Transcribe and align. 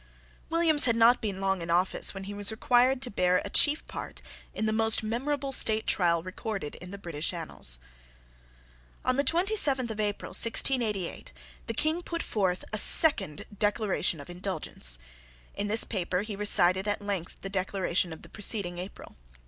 Williams 0.49 0.85
had 0.85 0.95
not 0.95 1.21
been 1.21 1.39
long 1.39 1.61
in 1.61 1.69
office 1.69 2.11
when 2.11 2.23
he 2.23 2.33
was 2.33 2.49
required 2.49 3.03
to 3.03 3.11
bear 3.11 3.39
a 3.45 3.51
chief 3.51 3.85
part 3.85 4.19
in 4.51 4.65
the 4.65 4.73
most 4.73 5.03
memorable 5.03 5.51
state 5.51 5.85
trial 5.85 6.23
recorded 6.23 6.73
in 6.81 6.89
the 6.89 6.97
British 6.97 7.31
annals. 7.33 7.77
On 9.05 9.15
the 9.15 9.23
twenty 9.23 9.55
seventh 9.55 9.91
of 9.91 9.99
April 9.99 10.29
1688, 10.31 11.31
the 11.67 11.75
King 11.75 12.01
put 12.01 12.23
forth 12.23 12.65
a 12.73 12.79
second 12.79 13.45
Declaration 13.55 14.19
of 14.19 14.27
Indulgence. 14.27 14.97
In 15.53 15.67
this 15.67 15.83
paper 15.83 16.23
he 16.23 16.35
recited 16.35 16.87
at 16.87 17.03
length 17.03 17.41
the 17.41 17.49
Declaration 17.51 18.11
of 18.11 18.23
the 18.23 18.29
preceding 18.29 18.79
April. 18.79 19.17